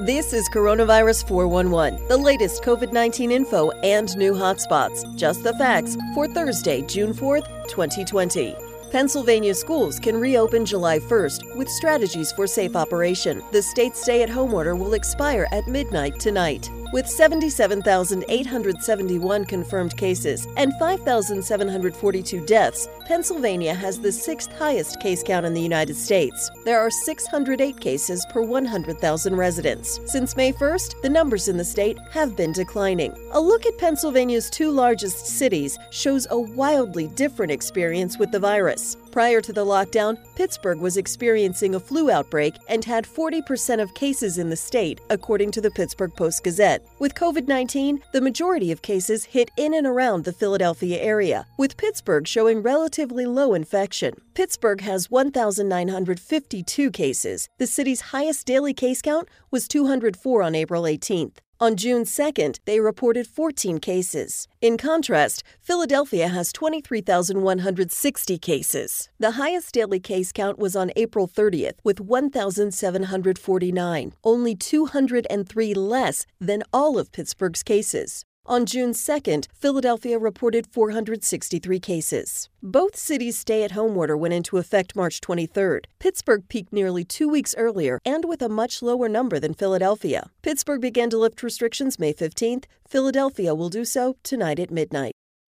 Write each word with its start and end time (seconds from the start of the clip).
This 0.00 0.34
is 0.34 0.50
Coronavirus 0.50 1.26
411, 1.26 2.08
the 2.08 2.16
latest 2.16 2.62
COVID 2.62 2.92
19 2.92 3.30
info 3.30 3.70
and 3.70 4.14
new 4.18 4.34
hotspots. 4.34 5.16
Just 5.16 5.42
the 5.42 5.54
facts 5.54 5.96
for 6.14 6.28
Thursday, 6.28 6.82
June 6.82 7.14
4th, 7.14 7.46
2020. 7.68 8.54
Pennsylvania 8.90 9.54
schools 9.54 9.98
can 9.98 10.20
reopen 10.20 10.66
July 10.66 10.98
1st 10.98 11.56
with 11.56 11.70
strategies 11.70 12.32
for 12.32 12.46
safe 12.46 12.76
operation. 12.76 13.42
The 13.50 13.62
state's 13.62 14.02
stay 14.02 14.22
at 14.22 14.28
home 14.28 14.52
order 14.52 14.76
will 14.76 14.92
expire 14.92 15.46
at 15.52 15.66
midnight 15.66 16.20
tonight. 16.20 16.68
With 16.92 17.08
77,871 17.08 19.44
confirmed 19.44 19.96
cases 19.96 20.48
and 20.56 20.76
5,742 20.76 22.44
deaths, 22.46 22.88
Pennsylvania 23.06 23.74
has 23.74 24.00
the 24.00 24.10
sixth 24.10 24.50
highest 24.58 24.98
case 24.98 25.22
count 25.22 25.46
in 25.46 25.54
the 25.54 25.60
United 25.60 25.94
States. 25.94 26.50
There 26.64 26.80
are 26.80 26.90
608 26.90 27.78
cases 27.78 28.26
per 28.28 28.42
100,000 28.42 29.36
residents. 29.36 30.00
Since 30.06 30.36
May 30.36 30.52
1st, 30.52 31.00
the 31.02 31.10
numbers 31.10 31.46
in 31.46 31.56
the 31.56 31.64
state 31.64 31.96
have 32.10 32.36
been 32.36 32.50
declining. 32.50 33.14
A 33.32 33.40
look 33.40 33.66
at 33.66 33.78
Pennsylvania's 33.78 34.50
two 34.50 34.72
largest 34.72 35.26
cities 35.26 35.78
shows 35.90 36.26
a 36.30 36.40
wildly 36.40 37.06
different 37.06 37.52
experience 37.52 38.18
with 38.18 38.32
the 38.32 38.40
virus. 38.40 38.96
Prior 39.10 39.40
to 39.40 39.52
the 39.52 39.64
lockdown, 39.64 40.18
Pittsburgh 40.36 40.78
was 40.78 40.96
experiencing 40.96 41.74
a 41.74 41.80
flu 41.80 42.12
outbreak 42.12 42.54
and 42.68 42.84
had 42.84 43.04
40% 43.04 43.82
of 43.82 43.92
cases 43.94 44.38
in 44.38 44.50
the 44.50 44.56
state, 44.56 45.00
according 45.10 45.50
to 45.52 45.60
the 45.60 45.70
Pittsburgh 45.72 46.14
Post 46.14 46.44
Gazette. 46.44 46.86
With 47.00 47.14
COVID 47.14 47.48
19, 47.48 48.02
the 48.12 48.20
majority 48.20 48.70
of 48.70 48.82
cases 48.82 49.24
hit 49.24 49.50
in 49.56 49.74
and 49.74 49.86
around 49.86 50.24
the 50.24 50.32
Philadelphia 50.32 51.00
area, 51.00 51.44
with 51.58 51.76
Pittsburgh 51.76 52.28
showing 52.28 52.62
relatively 52.62 53.26
low 53.26 53.54
infection. 53.54 54.14
Pittsburgh 54.34 54.80
has 54.82 55.10
1,952 55.10 56.90
cases. 56.92 57.48
The 57.58 57.66
city's 57.66 58.00
highest 58.12 58.46
daily 58.46 58.74
case 58.74 59.02
count 59.02 59.28
was 59.50 59.66
204 59.66 60.42
on 60.42 60.54
April 60.54 60.84
18th. 60.84 61.38
On 61.62 61.76
June 61.76 62.04
2nd, 62.04 62.58
they 62.64 62.80
reported 62.80 63.26
14 63.26 63.80
cases. 63.80 64.48
In 64.62 64.78
contrast, 64.78 65.42
Philadelphia 65.60 66.28
has 66.28 66.54
23,160 66.54 68.38
cases. 68.38 69.10
The 69.18 69.32
highest 69.32 69.74
daily 69.74 70.00
case 70.00 70.32
count 70.32 70.58
was 70.58 70.74
on 70.74 70.90
April 70.96 71.28
30th 71.28 71.74
with 71.84 72.00
1,749, 72.00 74.12
only 74.24 74.54
203 74.54 75.74
less 75.74 76.24
than 76.40 76.62
all 76.72 76.98
of 76.98 77.12
Pittsburgh's 77.12 77.62
cases. 77.62 78.24
On 78.46 78.66
June 78.66 78.92
2nd, 78.92 79.46
Philadelphia 79.52 80.18
reported 80.18 80.66
463 80.66 81.78
cases. 81.78 82.48
Both 82.62 82.96
cities' 82.96 83.38
stay 83.38 83.62
at 83.62 83.72
home 83.72 83.96
order 83.96 84.16
went 84.16 84.34
into 84.34 84.58
effect 84.58 84.96
March 84.96 85.20
23rd. 85.20 85.84
Pittsburgh 85.98 86.48
peaked 86.48 86.72
nearly 86.72 87.04
two 87.04 87.28
weeks 87.28 87.54
earlier 87.56 88.00
and 88.04 88.24
with 88.24 88.42
a 88.42 88.48
much 88.48 88.82
lower 88.82 89.08
number 89.08 89.38
than 89.38 89.54
Philadelphia. 89.54 90.30
Pittsburgh 90.42 90.80
began 90.80 91.10
to 91.10 91.18
lift 91.18 91.42
restrictions 91.42 91.98
May 91.98 92.12
15th. 92.12 92.64
Philadelphia 92.88 93.54
will 93.54 93.68
do 93.68 93.84
so 93.84 94.16
tonight 94.22 94.58
at 94.58 94.70
midnight. 94.70 95.12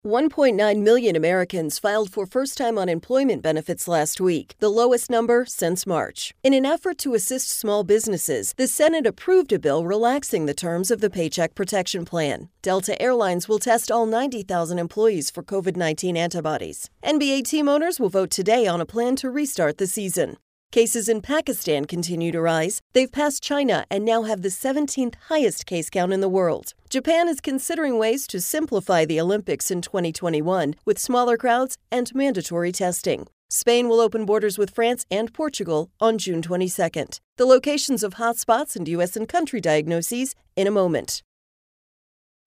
1.9 0.03 0.81
million 0.81 1.15
Americans 1.15 1.77
filed 1.77 2.11
for 2.11 2.25
first 2.25 2.57
time 2.57 2.75
unemployment 2.79 3.43
benefits 3.43 3.87
last 3.87 4.19
week, 4.19 4.55
the 4.57 4.67
lowest 4.67 5.11
number 5.11 5.45
since 5.45 5.85
March. 5.85 6.33
In 6.41 6.55
an 6.55 6.65
effort 6.65 6.97
to 6.99 7.13
assist 7.13 7.49
small 7.49 7.83
businesses, 7.83 8.53
the 8.57 8.67
Senate 8.67 9.05
approved 9.05 9.53
a 9.53 9.59
bill 9.59 9.85
relaxing 9.85 10.47
the 10.47 10.55
terms 10.55 10.89
of 10.89 11.01
the 11.01 11.09
Paycheck 11.11 11.53
Protection 11.53 12.03
Plan. 12.03 12.49
Delta 12.63 12.99
Airlines 12.99 13.47
will 13.47 13.59
test 13.59 13.91
all 13.91 14.07
90,000 14.07 14.79
employees 14.79 15.29
for 15.29 15.43
COVID 15.43 15.77
19 15.77 16.17
antibodies. 16.17 16.89
NBA 17.05 17.43
team 17.43 17.69
owners 17.69 17.99
will 17.99 18.09
vote 18.09 18.31
today 18.31 18.65
on 18.65 18.81
a 18.81 18.87
plan 18.87 19.15
to 19.17 19.29
restart 19.29 19.77
the 19.77 19.85
season. 19.85 20.37
Cases 20.71 21.09
in 21.09 21.21
Pakistan 21.21 21.83
continue 21.83 22.31
to 22.31 22.39
rise. 22.39 22.81
They've 22.93 23.11
passed 23.11 23.43
China 23.43 23.85
and 23.91 24.05
now 24.05 24.23
have 24.23 24.41
the 24.41 24.47
17th 24.47 25.15
highest 25.27 25.65
case 25.65 25.89
count 25.89 26.13
in 26.13 26.21
the 26.21 26.29
world. 26.29 26.73
Japan 26.89 27.27
is 27.27 27.41
considering 27.41 27.97
ways 27.97 28.25
to 28.27 28.39
simplify 28.39 29.03
the 29.03 29.19
Olympics 29.19 29.69
in 29.69 29.81
2021 29.81 30.75
with 30.85 30.97
smaller 30.97 31.35
crowds 31.35 31.77
and 31.91 32.15
mandatory 32.15 32.71
testing. 32.71 33.27
Spain 33.49 33.89
will 33.89 33.99
open 33.99 34.23
borders 34.23 34.57
with 34.57 34.73
France 34.73 35.05
and 35.11 35.33
Portugal 35.33 35.89
on 35.99 36.17
June 36.17 36.41
22nd. 36.41 37.19
The 37.35 37.45
locations 37.45 38.01
of 38.01 38.13
hotspots 38.13 38.77
and 38.77 38.87
U.S. 38.87 39.17
and 39.17 39.27
country 39.27 39.59
diagnoses 39.59 40.35
in 40.55 40.67
a 40.67 40.71
moment. 40.71 41.21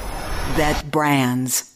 that 0.56 0.90
brands. 0.90 1.75